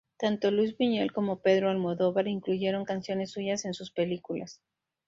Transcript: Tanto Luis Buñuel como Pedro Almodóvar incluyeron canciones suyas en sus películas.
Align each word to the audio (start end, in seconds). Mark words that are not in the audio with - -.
Tanto 0.17 0.49
Luis 0.49 0.75
Buñuel 0.75 1.13
como 1.13 1.43
Pedro 1.43 1.69
Almodóvar 1.69 2.27
incluyeron 2.27 2.85
canciones 2.85 3.29
suyas 3.29 3.65
en 3.65 3.75
sus 3.75 3.91
películas. 3.91 4.59